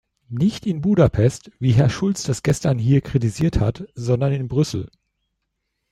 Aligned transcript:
Nicht 0.31 0.65
in 0.65 0.81
Budapest, 0.81 1.51
wie 1.59 1.73
Herr 1.73 1.91
Schulz 1.91 2.23
das 2.23 2.41
gestern 2.41 2.79
hier 2.79 3.01
kritisiert 3.01 3.59
hat, 3.59 3.85
sondern 3.93 4.31
in 4.33 4.47
Brüssel. 4.47 4.89